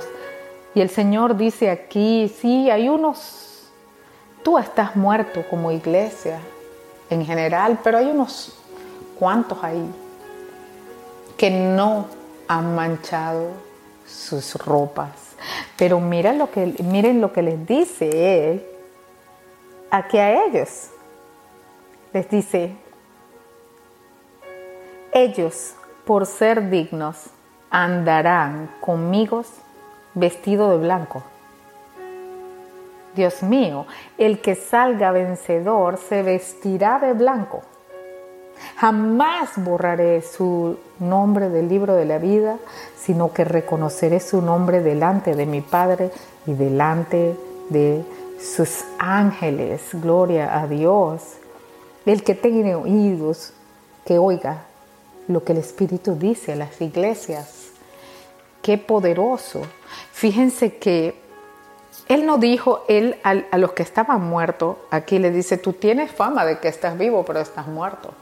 Y 0.76 0.82
el 0.82 0.90
Señor 0.90 1.36
dice 1.36 1.70
aquí, 1.70 2.34
sí, 2.40 2.70
hay 2.70 2.90
unos, 2.90 3.70
tú 4.44 4.58
estás 4.58 4.96
muerto 4.96 5.44
como 5.50 5.72
iglesia 5.72 6.40
en 7.10 7.26
general, 7.26 7.80
pero 7.84 7.98
hay 7.98 8.08
unos 8.08 8.58
cuantos 9.20 9.64
ahí 9.64 9.86
que 11.38 11.50
no 11.50 12.08
han 12.48 12.76
manchado 12.76 13.50
sus 14.08 14.56
ropas. 14.56 15.23
Pero 15.78 16.00
mira 16.00 16.34
lo 16.34 16.52
que, 16.52 16.74
miren 16.84 17.22
lo 17.22 17.34
que 17.34 17.42
les 17.42 17.66
dice 17.66 18.52
él 18.52 18.66
aquí 19.90 20.18
a 20.18 20.46
ellos. 20.46 20.90
Les 22.14 22.30
dice, 22.30 22.76
ellos, 25.12 25.76
por 26.06 26.26
ser 26.26 26.70
dignos, 26.70 27.28
andarán 27.70 28.70
conmigo 28.82 29.44
vestido 30.14 30.72
de 30.72 30.78
blanco. 30.78 31.24
Dios 33.16 33.44
mío, 33.44 33.86
el 34.18 34.42
que 34.42 34.56
salga 34.56 35.12
vencedor 35.12 35.98
se 35.98 36.24
vestirá 36.24 37.00
de 37.00 37.14
blanco. 37.14 37.64
Jamás 38.84 39.52
borraré 39.56 40.22
su 40.22 40.78
nombre 41.00 41.48
del 41.48 41.70
libro 41.70 41.96
de 41.96 42.04
la 42.04 42.18
vida, 42.18 42.58
sino 42.98 43.32
que 43.32 43.46
reconoceré 43.46 44.20
su 44.20 44.42
nombre 44.42 44.82
delante 44.82 45.36
de 45.36 45.46
mi 45.46 45.62
Padre 45.62 46.12
y 46.46 46.52
delante 46.52 47.34
de 47.70 48.04
sus 48.42 48.84
ángeles. 49.00 49.84
Gloria 49.94 50.60
a 50.60 50.68
Dios. 50.68 51.22
El 52.06 52.26
que 52.26 52.36
tiene 52.36 52.76
oídos, 52.76 53.54
que 54.04 54.18
oiga 54.18 54.66
lo 55.30 55.46
que 55.46 55.54
el 55.54 55.60
Espíritu 55.60 56.16
dice 56.16 56.52
a 56.52 56.58
las 56.58 56.82
iglesias. 56.82 57.70
Qué 58.62 58.78
poderoso. 58.78 59.62
Fíjense 60.12 60.76
que 60.76 61.18
Él 62.10 62.26
no 62.26 62.38
dijo, 62.38 62.84
Él 62.90 63.16
a, 63.24 63.30
a 63.50 63.58
los 63.58 63.72
que 63.72 63.84
estaban 63.84 64.22
muertos, 64.26 64.76
aquí 64.92 65.20
le 65.20 65.32
dice, 65.32 65.58
tú 65.58 65.72
tienes 65.72 66.12
fama 66.12 66.44
de 66.44 66.60
que 66.60 66.68
estás 66.68 66.98
vivo, 66.98 67.24
pero 67.24 67.40
estás 67.40 67.66
muerto. 67.68 68.14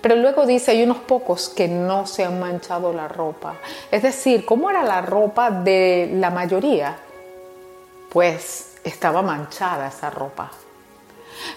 Pero 0.00 0.16
luego 0.16 0.46
dice, 0.46 0.70
hay 0.70 0.82
unos 0.82 0.98
pocos 0.98 1.48
que 1.50 1.68
no 1.68 2.06
se 2.06 2.24
han 2.24 2.40
manchado 2.40 2.92
la 2.92 3.06
ropa. 3.06 3.56
Es 3.90 4.02
decir, 4.02 4.46
¿cómo 4.46 4.70
era 4.70 4.82
la 4.82 5.02
ropa 5.02 5.50
de 5.50 6.10
la 6.14 6.30
mayoría? 6.30 6.96
Pues 8.08 8.78
estaba 8.82 9.20
manchada 9.20 9.88
esa 9.88 10.08
ropa. 10.08 10.50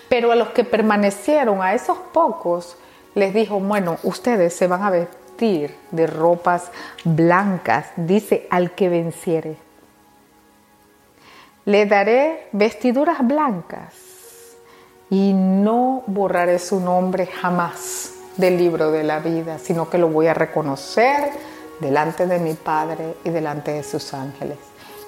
Pero 0.10 0.32
a 0.32 0.36
los 0.36 0.50
que 0.50 0.66
permanecieron, 0.66 1.62
a 1.62 1.74
esos 1.74 1.98
pocos, 1.98 2.78
les 3.16 3.34
dijo, 3.34 3.60
bueno, 3.60 3.98
ustedes 4.04 4.54
se 4.56 4.68
van 4.68 4.84
a 4.84 4.90
vestir 4.90 5.76
de 5.92 6.08
ropas 6.08 6.70
blancas, 7.06 7.88
dice 7.96 8.48
al 8.50 8.72
que 8.72 8.90
venciere. 8.90 9.58
Le 11.66 11.86
daré 11.86 12.50
vestiduras 12.52 13.26
blancas 13.26 13.94
y 15.10 15.32
no 15.34 16.04
borraré 16.08 16.60
su 16.60 16.82
nombre 16.82 17.26
jamás 17.26 18.13
del 18.38 18.58
libro 18.58 18.92
de 18.92 19.04
la 19.04 19.20
vida, 19.20 19.60
sino 19.60 19.90
que 19.90 19.98
lo 19.98 20.08
voy 20.10 20.28
a 20.28 20.34
reconocer 20.34 21.32
delante 21.80 22.28
de 22.28 22.40
mi 22.40 22.54
Padre 22.54 23.16
y 23.24 23.30
delante 23.30 23.72
de 23.72 23.84
sus 23.84 24.14
ángeles. 24.14 24.58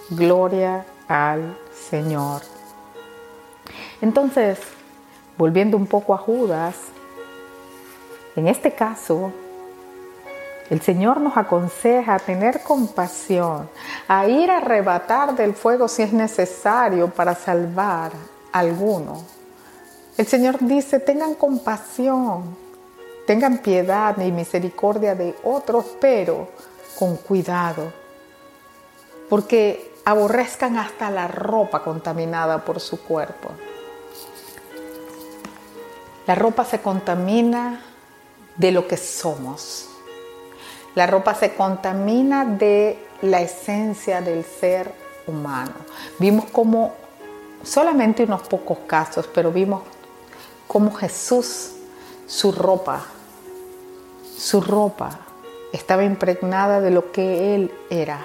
Gloria 0.10 0.86
al 1.08 1.58
Señor. 1.90 2.42
Entonces, 4.02 4.60
volviendo 5.38 5.78
un 5.78 5.88
poco 5.88 6.14
a 6.14 6.18
Judas, 6.18 6.76
en 8.36 8.48
este 8.48 8.74
caso, 8.74 9.32
el 10.70 10.82
Señor 10.82 11.22
nos 11.22 11.38
aconseja 11.38 12.18
tener 12.20 12.62
compasión, 12.62 13.70
a 14.08 14.28
ir 14.28 14.50
a 14.50 14.58
arrebatar 14.58 15.36
del 15.36 15.54
fuego 15.54 15.88
si 15.88 16.02
es 16.02 16.12
necesario 16.12 17.10
para 17.10 17.36
salvar 17.36 18.12
a 18.52 18.60
alguno. 18.60 19.24
El 20.18 20.26
Señor 20.26 20.58
dice, 20.60 21.00
tengan 21.00 21.36
compasión, 21.36 22.58
Tengan 23.26 23.58
piedad 23.58 24.16
y 24.20 24.32
misericordia 24.32 25.16
de 25.16 25.36
otros, 25.44 25.98
pero 26.00 26.50
con 26.98 27.18
cuidado, 27.18 27.92
porque 29.30 29.94
aborrezcan 30.06 30.78
hasta 30.78 31.10
la 31.10 31.28
ropa 31.28 31.84
contaminada 31.84 32.64
por 32.64 32.80
su 32.80 33.02
cuerpo. 33.02 33.50
La 36.28 36.36
ropa 36.36 36.66
se 36.66 36.82
contamina 36.82 37.82
de 38.56 38.72
lo 38.72 38.88
que 38.88 38.98
somos. 38.98 39.90
La 40.94 41.08
ropa 41.08 41.34
se 41.34 41.54
contamina 41.56 42.46
de 42.46 43.00
la 43.22 43.42
esencia 43.42 44.22
del 44.22 44.46
ser 44.46 44.92
humano. 45.28 45.74
Vimos 46.20 46.46
como, 46.52 46.94
solamente 47.64 48.24
unos 48.24 48.44
pocos 48.44 48.80
casos, 48.88 49.28
pero 49.34 49.52
vimos 49.52 49.82
cómo 50.68 50.94
Jesús, 50.94 51.72
su 52.28 52.52
ropa 52.52 53.06
su 54.38 54.62
ropa 54.62 55.20
estaba 55.72 56.04
impregnada 56.04 56.82
de 56.82 56.92
lo 56.92 57.12
que 57.12 57.56
Él 57.56 57.72
era. 57.90 58.20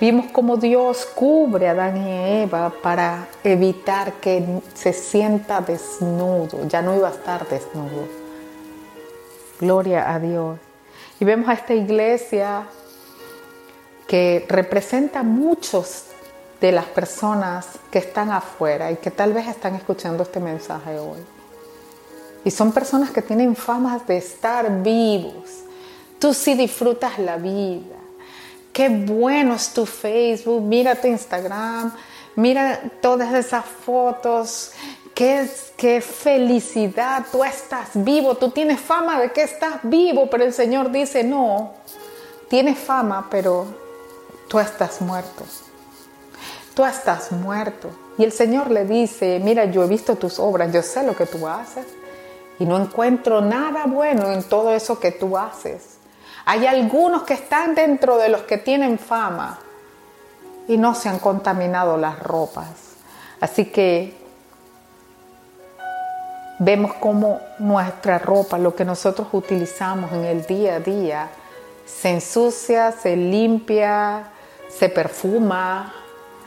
Vimos 0.00 0.26
cómo 0.32 0.56
Dios 0.56 1.06
cubre 1.06 1.68
a 1.68 1.72
Adán 1.72 2.06
y 2.06 2.42
Eva 2.42 2.72
para 2.82 3.28
evitar 3.44 4.14
que 4.14 4.60
se 4.74 4.92
sienta 4.92 5.60
desnudo, 5.60 6.66
ya 6.66 6.82
no 6.82 6.94
iba 6.96 7.08
a 7.08 7.12
estar 7.12 7.46
desnudo. 7.48 8.06
Gloria 9.60 10.12
a 10.12 10.18
Dios. 10.18 10.58
Y 11.18 11.24
vemos 11.24 11.48
a 11.48 11.54
esta 11.54 11.74
iglesia 11.74 12.66
que 14.06 14.44
representa 14.48 15.20
a 15.20 15.22
muchos 15.22 16.06
de 16.60 16.72
las 16.72 16.86
personas 16.86 17.66
que 17.90 17.98
están 17.98 18.30
afuera 18.30 18.90
y 18.90 18.96
que 18.96 19.10
tal 19.10 19.32
vez 19.32 19.46
están 19.48 19.74
escuchando 19.74 20.22
este 20.22 20.40
mensaje 20.40 20.98
hoy. 20.98 21.35
Y 22.46 22.52
son 22.52 22.70
personas 22.70 23.10
que 23.10 23.22
tienen 23.22 23.56
famas 23.56 24.06
de 24.06 24.18
estar 24.18 24.80
vivos. 24.80 25.64
Tú 26.20 26.32
sí 26.32 26.54
disfrutas 26.54 27.18
la 27.18 27.38
vida. 27.38 27.96
Qué 28.72 28.88
bueno 28.88 29.56
es 29.56 29.70
tu 29.70 29.84
Facebook, 29.84 30.62
mira 30.62 30.94
tu 30.94 31.08
Instagram, 31.08 31.92
mira 32.36 32.82
todas 33.00 33.34
esas 33.34 33.64
fotos. 33.64 34.70
Qué, 35.12 35.50
qué 35.76 36.00
felicidad, 36.00 37.24
tú 37.32 37.42
estás 37.42 37.88
vivo, 37.94 38.36
tú 38.36 38.50
tienes 38.52 38.78
fama 38.78 39.20
de 39.20 39.32
que 39.32 39.42
estás 39.42 39.80
vivo, 39.82 40.30
pero 40.30 40.44
el 40.44 40.52
Señor 40.52 40.92
dice, 40.92 41.24
no, 41.24 41.72
tienes 42.48 42.78
fama, 42.78 43.26
pero 43.28 43.66
tú 44.46 44.60
estás 44.60 45.00
muerto. 45.00 45.44
Tú 46.74 46.84
estás 46.84 47.32
muerto. 47.32 47.90
Y 48.16 48.22
el 48.22 48.30
Señor 48.30 48.70
le 48.70 48.84
dice, 48.84 49.40
mira, 49.42 49.64
yo 49.64 49.82
he 49.82 49.88
visto 49.88 50.14
tus 50.14 50.38
obras, 50.38 50.72
yo 50.72 50.82
sé 50.82 51.02
lo 51.02 51.16
que 51.16 51.26
tú 51.26 51.48
haces 51.48 51.84
y 52.58 52.64
no 52.64 52.78
encuentro 52.78 53.40
nada 53.40 53.84
bueno 53.86 54.32
en 54.32 54.42
todo 54.42 54.72
eso 54.72 54.98
que 54.98 55.12
tú 55.12 55.36
haces. 55.36 55.98
Hay 56.44 56.66
algunos 56.66 57.24
que 57.24 57.34
están 57.34 57.74
dentro 57.74 58.16
de 58.16 58.28
los 58.28 58.42
que 58.42 58.58
tienen 58.58 58.98
fama 58.98 59.58
y 60.68 60.76
no 60.76 60.94
se 60.94 61.08
han 61.08 61.18
contaminado 61.18 61.96
las 61.96 62.18
ropas. 62.20 62.68
Así 63.40 63.66
que 63.66 64.16
vemos 66.58 66.94
cómo 66.94 67.40
nuestra 67.58 68.18
ropa, 68.18 68.58
lo 68.58 68.74
que 68.74 68.84
nosotros 68.84 69.28
utilizamos 69.32 70.12
en 70.12 70.24
el 70.24 70.46
día 70.46 70.76
a 70.76 70.80
día, 70.80 71.28
se 71.84 72.10
ensucia, 72.10 72.92
se 72.92 73.16
limpia, 73.16 74.24
se 74.68 74.88
perfuma, 74.88 75.92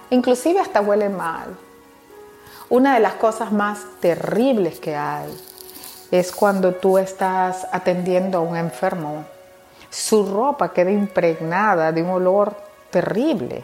inclusive 0.10 0.60
hasta 0.60 0.82
huele 0.82 1.10
mal. 1.10 1.56
Una 2.70 2.96
de 2.96 3.00
las 3.00 3.14
cosas 3.14 3.52
más 3.52 3.80
terribles 4.00 4.80
que 4.80 4.96
hay 4.96 5.49
es 6.12 6.32
cuando 6.32 6.74
tú 6.74 6.98
estás 6.98 7.68
atendiendo 7.72 8.40
a 8.40 8.42
un 8.42 8.58
enfermo. 8.58 9.26
Su 9.90 10.26
ropa 10.26 10.72
queda 10.74 10.92
impregnada 10.92 11.92
de 11.92 12.02
un 12.02 12.10
olor 12.10 12.56
terrible. 12.90 13.64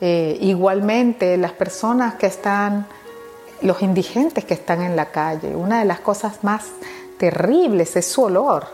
Eh, 0.00 0.38
igualmente, 0.40 1.36
las 1.36 1.52
personas 1.52 2.14
que 2.14 2.26
están, 2.26 2.86
los 3.62 3.82
indigentes 3.82 4.44
que 4.44 4.54
están 4.54 4.82
en 4.82 4.96
la 4.96 5.06
calle, 5.06 5.54
una 5.54 5.80
de 5.80 5.84
las 5.84 6.00
cosas 6.00 6.42
más 6.42 6.66
terribles 7.18 7.96
es 7.96 8.06
su 8.06 8.22
olor. 8.22 8.66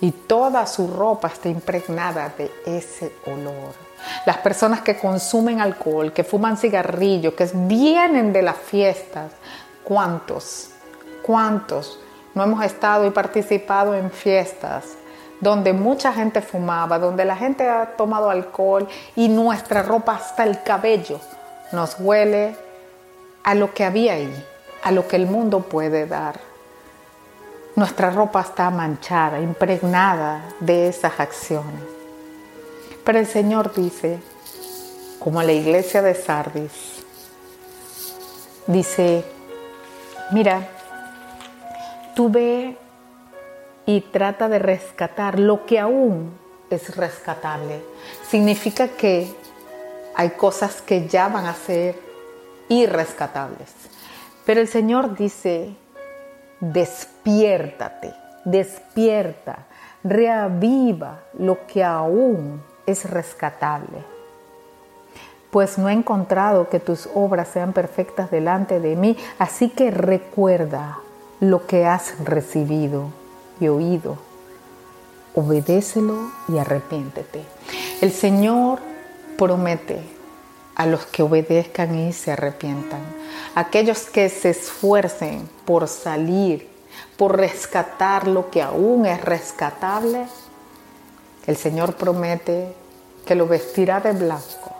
Y 0.00 0.12
toda 0.12 0.66
su 0.66 0.86
ropa 0.86 1.28
está 1.28 1.48
impregnada 1.48 2.32
de 2.38 2.50
ese 2.64 3.12
olor. 3.26 3.74
Las 4.26 4.38
personas 4.38 4.82
que 4.82 4.96
consumen 4.96 5.60
alcohol, 5.60 6.12
que 6.12 6.22
fuman 6.22 6.56
cigarrillos, 6.56 7.34
que 7.34 7.50
vienen 7.52 8.32
de 8.32 8.42
las 8.42 8.56
fiestas, 8.56 9.32
¿cuántos? 9.82 10.70
¿Cuántos? 11.22 11.98
No 12.38 12.44
hemos 12.44 12.64
estado 12.64 13.04
y 13.04 13.10
participado 13.10 13.96
en 13.96 14.12
fiestas 14.12 14.84
donde 15.40 15.72
mucha 15.72 16.12
gente 16.12 16.40
fumaba, 16.40 17.00
donde 17.00 17.24
la 17.24 17.34
gente 17.34 17.68
ha 17.68 17.96
tomado 17.96 18.30
alcohol 18.30 18.86
y 19.16 19.28
nuestra 19.28 19.82
ropa 19.82 20.14
hasta 20.14 20.44
el 20.44 20.62
cabello 20.62 21.18
nos 21.72 21.96
huele 21.98 22.54
a 23.42 23.56
lo 23.56 23.74
que 23.74 23.84
había 23.84 24.12
ahí, 24.14 24.46
a 24.84 24.92
lo 24.92 25.08
que 25.08 25.16
el 25.16 25.26
mundo 25.26 25.62
puede 25.62 26.06
dar. 26.06 26.38
Nuestra 27.74 28.10
ropa 28.10 28.40
está 28.42 28.70
manchada, 28.70 29.40
impregnada 29.40 30.44
de 30.60 30.88
esas 30.88 31.18
acciones. 31.18 31.82
Pero 33.04 33.18
el 33.18 33.26
Señor 33.26 33.74
dice, 33.74 34.20
como 35.18 35.42
la 35.42 35.52
iglesia 35.52 36.02
de 36.02 36.14
Sardis, 36.14 37.02
dice, 38.68 39.24
mira, 40.30 40.68
tú 42.18 42.28
ve 42.28 42.76
y 43.86 44.00
trata 44.00 44.48
de 44.48 44.58
rescatar 44.58 45.38
lo 45.38 45.64
que 45.66 45.78
aún 45.78 46.36
es 46.68 46.96
rescatable. 46.96 47.80
Significa 48.28 48.88
que 48.88 49.32
hay 50.16 50.30
cosas 50.30 50.82
que 50.82 51.06
ya 51.06 51.28
van 51.28 51.46
a 51.46 51.54
ser 51.54 51.94
irrescatables. 52.68 53.72
Pero 54.44 54.60
el 54.60 54.66
Señor 54.66 55.16
dice, 55.16 55.76
despiértate, 56.58 58.12
despierta, 58.44 59.66
reaviva 60.02 61.20
lo 61.38 61.68
que 61.68 61.84
aún 61.84 62.60
es 62.84 63.08
rescatable. 63.08 64.02
Pues 65.52 65.78
no 65.78 65.88
he 65.88 65.92
encontrado 65.92 66.68
que 66.68 66.80
tus 66.80 67.08
obras 67.14 67.46
sean 67.46 67.72
perfectas 67.72 68.28
delante 68.28 68.80
de 68.80 68.96
mí, 68.96 69.16
así 69.38 69.68
que 69.68 69.92
recuerda 69.92 70.98
lo 71.40 71.66
que 71.66 71.86
has 71.86 72.14
recibido 72.24 73.10
y 73.60 73.68
oído. 73.68 74.18
Obedécelo 75.34 76.30
y 76.48 76.58
arrepiéntete. 76.58 77.42
El 78.00 78.12
Señor 78.12 78.80
promete 79.36 80.00
a 80.74 80.86
los 80.86 81.06
que 81.06 81.22
obedezcan 81.22 81.98
y 81.98 82.12
se 82.12 82.32
arrepientan, 82.32 83.00
aquellos 83.56 84.04
que 84.04 84.28
se 84.28 84.50
esfuercen 84.50 85.48
por 85.64 85.88
salir, 85.88 86.68
por 87.16 87.36
rescatar 87.36 88.28
lo 88.28 88.48
que 88.48 88.62
aún 88.62 89.04
es 89.04 89.20
rescatable, 89.20 90.26
el 91.46 91.56
Señor 91.56 91.94
promete 91.96 92.72
que 93.26 93.34
lo 93.34 93.48
vestirá 93.48 94.00
de 94.00 94.12
blanco. 94.12 94.76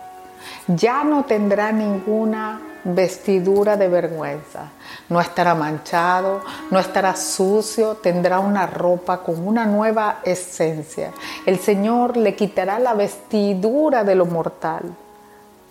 Ya 0.69 1.03
no 1.03 1.25
tendrá 1.25 1.73
ninguna 1.73 2.61
vestidura 2.85 3.77
de 3.77 3.89
vergüenza. 3.89 4.71
No 5.09 5.21
estará 5.21 5.55
manchado, 5.55 6.43
no 6.71 6.79
estará 6.79 7.17
sucio, 7.17 7.97
tendrá 7.97 8.41
una 8.41 8.67
ropa 8.67 9.19
con 9.19 9.47
una 9.47 9.67
nueva 9.67 10.21
esencia. 10.25 11.13
El 11.47 11.59
Señor 11.59 12.17
le 12.17 12.35
quitará 12.35 12.79
la 12.79 12.95
vestidura 12.95 14.05
de 14.05 14.15
lo 14.15 14.27
mortal 14.27 14.83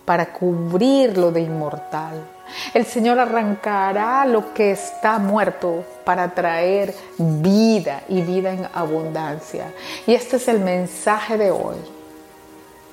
para 0.04 0.32
cubrirlo 0.32 1.30
de 1.30 1.42
inmortal. 1.42 2.24
El 2.72 2.86
Señor 2.86 3.18
arrancará 3.18 4.24
lo 4.24 4.54
que 4.54 4.70
está 4.70 5.18
muerto 5.18 5.84
para 6.04 6.30
traer 6.30 6.94
vida 7.18 8.02
y 8.08 8.22
vida 8.22 8.52
en 8.52 8.66
abundancia. 8.72 9.72
Y 10.06 10.14
este 10.14 10.36
es 10.36 10.48
el 10.48 10.60
mensaje 10.60 11.36
de 11.36 11.50
hoy 11.50 11.76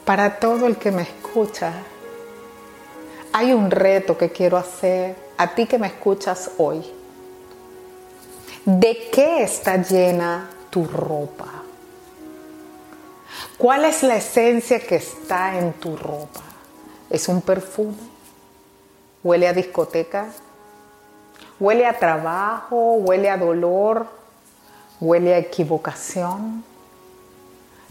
para 0.03 0.39
todo 0.39 0.67
el 0.67 0.77
que 0.77 0.91
me 0.91 1.03
escucha 1.03 1.71
hay 3.37 3.51
un 3.51 3.69
reto 3.69 4.17
que 4.17 4.31
quiero 4.31 4.55
hacer 4.55 5.13
a 5.37 5.53
ti 5.53 5.65
que 5.65 5.77
me 5.77 5.87
escuchas 5.87 6.51
hoy. 6.57 6.89
¿De 8.63 9.09
qué 9.11 9.43
está 9.43 9.75
llena 9.75 10.49
tu 10.69 10.85
ropa? 10.85 11.49
¿Cuál 13.57 13.83
es 13.83 14.03
la 14.03 14.15
esencia 14.15 14.79
que 14.79 14.95
está 14.95 15.59
en 15.59 15.73
tu 15.73 15.97
ropa? 15.97 16.43
¿Es 17.09 17.27
un 17.27 17.41
perfume? 17.41 17.97
¿Huele 19.21 19.49
a 19.49 19.53
discoteca? 19.53 20.27
¿Huele 21.59 21.87
a 21.87 21.99
trabajo? 21.99 22.93
¿Huele 22.93 23.29
a 23.29 23.35
dolor? 23.35 24.07
¿Huele 25.01 25.33
a 25.33 25.39
equivocación? 25.39 26.63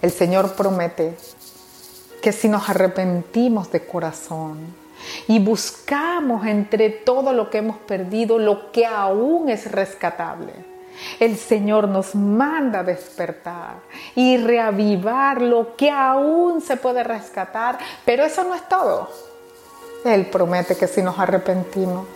El 0.01 0.11
Señor 0.11 0.55
promete 0.55 1.15
que 2.23 2.33
si 2.33 2.49
nos 2.49 2.71
arrepentimos 2.71 3.71
de 3.71 3.87
corazón, 3.87 4.84
y 5.29 5.39
buscamos 5.39 6.47
entre 6.47 6.91
todo 6.91 7.33
lo 7.33 7.51
que 7.51 7.59
hemos 7.59 7.79
perdido 7.79 8.39
lo 8.39 8.73
que 8.73 8.87
aún 8.87 9.49
es 9.49 9.71
rescatable. 9.71 10.53
El 11.19 11.37
Señor 11.37 11.89
nos 11.89 12.15
manda 12.15 12.83
despertar 12.83 13.77
y 14.15 14.37
reavivar 14.37 15.43
lo 15.43 15.77
que 15.77 15.91
aún 15.91 16.61
se 16.61 16.77
puede 16.77 17.03
rescatar, 17.03 17.79
pero 18.05 18.25
eso 18.25 18.45
no 18.45 18.55
es 18.55 18.69
todo. 18.69 19.09
Él 20.05 20.27
promete 20.27 20.77
que 20.77 20.87
si 20.87 21.03
nos 21.03 21.19
arrepentimos, 21.19 22.07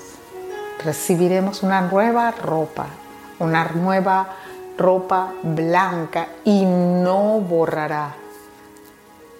recibiremos 0.84 1.62
una 1.62 1.80
nueva 1.80 2.30
ropa, 2.30 2.86
una 3.40 3.64
nueva 3.64 4.28
ropa 4.76 5.32
blanca 5.42 6.28
y 6.44 6.64
no 6.64 7.40
borrará 7.40 8.14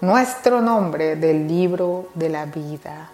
nuestro 0.01 0.61
nombre 0.61 1.17
del 1.17 1.47
libro 1.47 2.09
de 2.15 2.29
la 2.29 2.47
vida. 2.47 3.11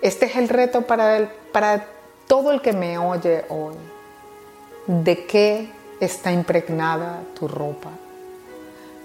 Este 0.00 0.26
es 0.26 0.36
el 0.36 0.48
reto 0.48 0.82
para, 0.82 1.28
para 1.52 1.86
todo 2.26 2.52
el 2.52 2.60
que 2.60 2.72
me 2.72 2.98
oye 2.98 3.44
hoy. 3.48 3.74
¿De 4.86 5.26
qué 5.26 5.68
está 6.00 6.30
impregnada 6.30 7.20
tu 7.38 7.48
ropa? 7.48 7.90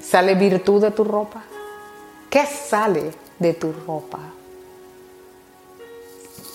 ¿Sale 0.01 0.35
virtud 0.35 0.81
de 0.81 0.91
tu 0.91 1.03
ropa? 1.03 1.43
¿Qué 2.29 2.45
sale 2.45 3.11
de 3.39 3.53
tu 3.53 3.73
ropa? 3.87 4.19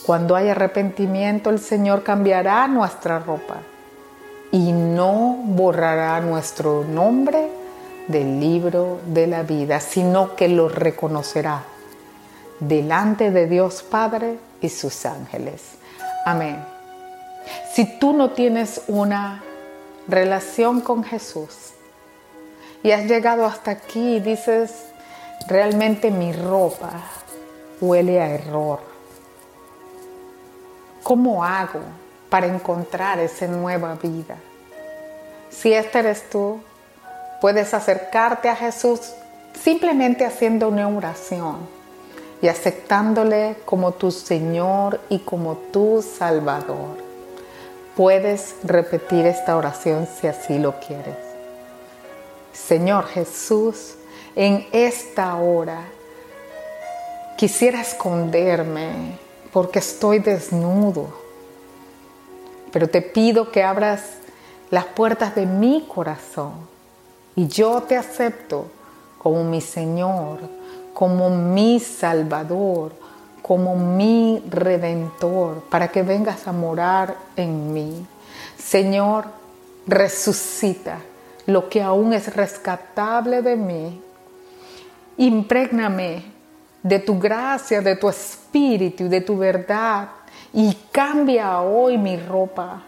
Cuando 0.06 0.36
hay 0.36 0.48
arrepentimiento, 0.48 1.50
el 1.50 1.58
Señor 1.58 2.02
cambiará 2.02 2.66
nuestra 2.68 3.18
ropa 3.18 3.56
y 4.52 4.72
no 4.72 5.36
borrará 5.44 6.20
nuestro 6.20 6.84
nombre 6.84 7.48
del 8.06 8.40
libro 8.40 9.00
de 9.04 9.26
la 9.26 9.42
vida, 9.42 9.80
sino 9.80 10.34
que 10.34 10.48
lo 10.48 10.68
reconocerá 10.68 11.62
delante 12.60 13.30
de 13.30 13.46
Dios 13.46 13.82
Padre 13.82 14.38
y 14.60 14.68
sus 14.68 15.06
ángeles. 15.06 15.62
Amén. 16.24 16.64
Si 17.72 17.98
tú 17.98 18.12
no 18.12 18.30
tienes 18.30 18.82
una 18.88 19.42
relación 20.06 20.80
con 20.80 21.04
Jesús 21.04 21.72
y 22.82 22.90
has 22.90 23.04
llegado 23.04 23.46
hasta 23.46 23.70
aquí 23.70 24.16
y 24.16 24.20
dices, 24.20 24.72
realmente 25.46 26.10
mi 26.10 26.32
ropa 26.32 26.90
huele 27.80 28.20
a 28.20 28.30
error, 28.30 28.80
¿cómo 31.02 31.44
hago 31.44 31.80
para 32.28 32.46
encontrar 32.46 33.18
esa 33.20 33.46
nueva 33.46 33.94
vida? 33.94 34.36
Si 35.50 35.72
este 35.72 36.00
eres 36.00 36.28
tú, 36.28 36.60
puedes 37.40 37.72
acercarte 37.72 38.48
a 38.48 38.56
Jesús 38.56 39.00
simplemente 39.54 40.26
haciendo 40.26 40.68
una 40.68 40.88
oración 40.88 41.77
y 42.40 42.48
aceptándole 42.48 43.56
como 43.64 43.92
tu 43.92 44.10
Señor 44.10 45.00
y 45.08 45.20
como 45.20 45.56
tu 45.72 46.02
Salvador. 46.02 46.96
Puedes 47.96 48.54
repetir 48.62 49.26
esta 49.26 49.56
oración 49.56 50.06
si 50.06 50.28
así 50.28 50.58
lo 50.58 50.78
quieres. 50.78 51.16
Señor 52.52 53.06
Jesús, 53.06 53.94
en 54.36 54.66
esta 54.72 55.34
hora 55.36 55.82
quisiera 57.36 57.80
esconderme 57.80 59.18
porque 59.52 59.80
estoy 59.80 60.18
desnudo, 60.18 61.08
pero 62.72 62.88
te 62.88 63.02
pido 63.02 63.50
que 63.50 63.62
abras 63.62 64.02
las 64.70 64.84
puertas 64.84 65.34
de 65.34 65.46
mi 65.46 65.86
corazón 65.92 66.52
y 67.34 67.48
yo 67.48 67.82
te 67.82 67.96
acepto 67.96 68.66
como 69.18 69.44
mi 69.44 69.60
Señor, 69.60 70.38
como 70.98 71.30
mi 71.30 71.78
Salvador, 71.78 72.90
como 73.40 73.76
mi 73.76 74.42
redentor, 74.50 75.62
para 75.70 75.86
que 75.86 76.02
vengas 76.02 76.48
a 76.48 76.52
morar 76.52 77.14
en 77.36 77.72
mí. 77.72 78.04
Señor, 78.58 79.26
resucita 79.86 80.98
lo 81.46 81.68
que 81.68 81.82
aún 81.82 82.14
es 82.14 82.34
rescatable 82.34 83.42
de 83.42 83.54
mí. 83.54 84.02
Imprégname 85.18 86.24
de 86.82 86.98
tu 86.98 87.16
gracia, 87.16 87.80
de 87.80 87.94
tu 87.94 88.08
espíritu 88.08 89.04
y 89.04 89.08
de 89.08 89.20
tu 89.20 89.38
verdad 89.38 90.08
y 90.52 90.76
cambia 90.90 91.60
hoy 91.60 91.96
mi 91.96 92.16
ropa. 92.16 92.82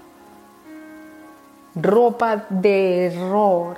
Ropa 1.77 2.44
de 2.49 3.07
error 3.07 3.77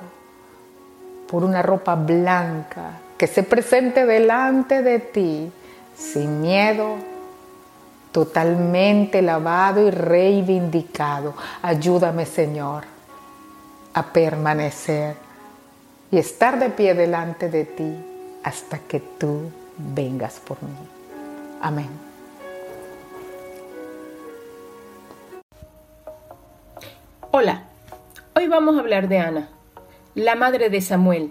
por 1.29 1.45
una 1.45 1.61
ropa 1.61 1.95
blanca 1.97 3.02
que 3.23 3.29
se 3.29 3.45
presente 3.45 4.05
delante 4.05 4.83
de 4.83 4.99
ti 4.99 5.53
sin 5.97 6.41
miedo, 6.41 6.97
totalmente 8.11 9.23
lavado 9.23 9.87
y 9.87 9.93
reivindicado. 9.93 11.33
Ayúdame, 11.63 12.27
Señor, 12.27 12.83
a 13.95 14.03
permanecer 14.13 15.15
y 16.11 16.19
estar 16.19 16.59
de 16.59 16.71
pie 16.71 16.95
delante 16.95 17.49
de 17.49 17.65
ti 17.65 17.95
hasta 18.43 18.81
que 18.81 18.99
tú 18.99 19.53
vengas 19.77 20.41
por 20.41 20.61
mí. 20.61 20.75
Amén. 21.61 21.91
Hola, 27.31 27.63
hoy 28.35 28.49
vamos 28.49 28.77
a 28.77 28.81
hablar 28.81 29.07
de 29.07 29.19
Ana, 29.21 29.49
la 30.17 30.35
madre 30.35 30.71
de 30.71 30.81
Samuel. 30.81 31.31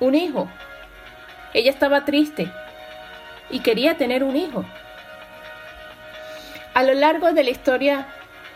un 0.00 0.14
hijo. 0.14 0.48
Ella 1.52 1.70
estaba 1.70 2.04
triste 2.04 2.50
y 3.50 3.60
quería 3.60 3.96
tener 3.96 4.24
un 4.24 4.36
hijo. 4.36 4.64
A 6.74 6.82
lo 6.82 6.94
largo 6.94 7.32
de 7.32 7.44
la 7.44 7.50
historia 7.50 8.06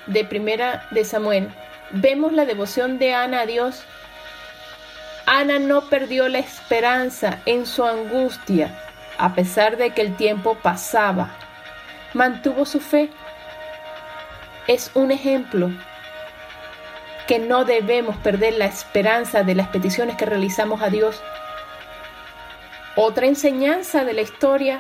de 0.07 0.25
Primera 0.25 0.87
de 0.91 1.05
Samuel, 1.05 1.49
vemos 1.91 2.33
la 2.33 2.45
devoción 2.45 2.99
de 2.99 3.15
Ana 3.15 3.43
a 3.43 3.47
Dios. 3.47 3.85
Ana 5.27 5.59
no 5.59 5.89
perdió 5.89 6.29
la 6.29 6.39
esperanza 6.39 7.41
en 7.47 7.67
su 7.67 7.85
angustia, 7.85 8.75
a 9.19 9.35
pesar 9.35 9.77
de 9.77 9.91
que 9.91 10.03
el 10.03 10.17
tiempo 10.17 10.57
pasaba. 10.57 11.31
Mantuvo 12.13 12.65
su 12.65 12.81
fe. 12.81 13.11
Es 14.67 14.91
un 14.95 15.11
ejemplo 15.11 15.71
que 17.27 17.39
no 17.39 17.65
debemos 17.65 18.17
perder 18.17 18.55
la 18.55 18.67
esperanza 18.67 19.43
de 19.43 19.55
las 19.55 19.69
peticiones 19.69 20.17
que 20.17 20.27
realizamos 20.27 20.83
a 20.83 20.91
Dios 20.91 21.23
otra 22.97 23.27
enseñanza 23.27 24.05
de 24.05 24.13
la 24.13 24.21
historia 24.21 24.79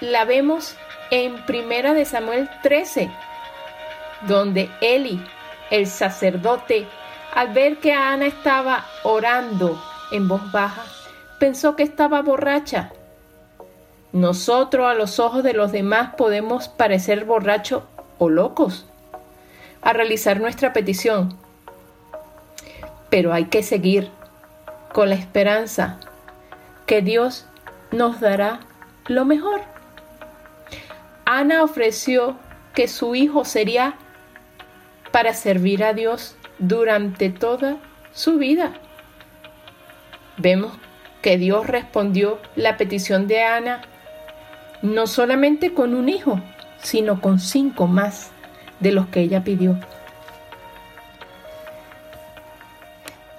la 0.00 0.24
vemos 0.24 0.76
en 1.10 1.44
Primera 1.44 1.92
de 1.92 2.04
Samuel 2.04 2.48
13, 2.62 3.10
donde 4.28 4.70
Eli, 4.80 5.20
el 5.70 5.88
sacerdote, 5.88 6.86
al 7.34 7.52
ver 7.52 7.78
que 7.78 7.92
Ana 7.92 8.26
estaba 8.26 8.86
orando 9.02 9.82
en 10.12 10.28
voz 10.28 10.52
baja, 10.52 10.84
pensó 11.40 11.74
que 11.74 11.82
estaba 11.82 12.22
borracha. 12.22 12.92
Nosotros 14.12 14.86
a 14.86 14.94
los 14.94 15.18
ojos 15.18 15.42
de 15.42 15.52
los 15.52 15.72
demás 15.72 16.14
podemos 16.16 16.68
parecer 16.68 17.24
borrachos 17.24 17.82
o 18.18 18.28
locos 18.28 18.86
a 19.80 19.92
realizar 19.92 20.40
nuestra 20.40 20.72
petición, 20.72 21.36
pero 23.12 23.34
hay 23.34 23.44
que 23.44 23.62
seguir 23.62 24.08
con 24.94 25.10
la 25.10 25.16
esperanza 25.16 26.00
que 26.86 27.02
Dios 27.02 27.44
nos 27.90 28.20
dará 28.20 28.60
lo 29.06 29.26
mejor. 29.26 29.60
Ana 31.26 31.62
ofreció 31.62 32.38
que 32.72 32.88
su 32.88 33.14
hijo 33.14 33.44
sería 33.44 33.96
para 35.10 35.34
servir 35.34 35.84
a 35.84 35.92
Dios 35.92 36.36
durante 36.58 37.28
toda 37.28 37.76
su 38.14 38.38
vida. 38.38 38.72
Vemos 40.38 40.72
que 41.20 41.36
Dios 41.36 41.66
respondió 41.66 42.38
la 42.56 42.78
petición 42.78 43.26
de 43.28 43.42
Ana 43.42 43.82
no 44.80 45.06
solamente 45.06 45.74
con 45.74 45.92
un 45.92 46.08
hijo, 46.08 46.40
sino 46.80 47.20
con 47.20 47.40
cinco 47.40 47.86
más 47.86 48.30
de 48.80 48.92
los 48.92 49.08
que 49.08 49.20
ella 49.20 49.44
pidió. 49.44 49.78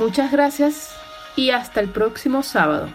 Muchas 0.00 0.32
gracias 0.32 0.96
y 1.36 1.50
hasta 1.50 1.80
el 1.80 1.90
próximo 1.90 2.42
sábado. 2.42 2.88